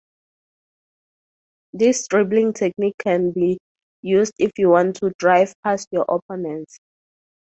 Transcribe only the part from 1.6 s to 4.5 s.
This dribbling technique can be used if